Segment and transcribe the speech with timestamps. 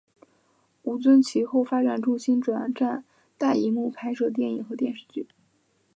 [0.81, 3.05] 吴尊其后发展重心转战
[3.37, 5.27] 大银幕拍摄电影和电视剧。